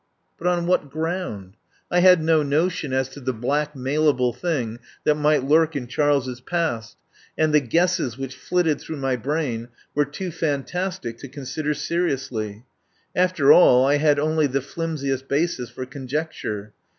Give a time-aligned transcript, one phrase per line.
[0.39, 1.57] But on what ground?
[1.91, 6.97] I had no notion as to the blackmailable thing that might lurk in Charles's past,
[7.37, 12.63] and the guesses which flitted through my brain were too fantastic to con sider seriously.
[13.15, 16.73] After all, I had only the flim siest basis for conjecture.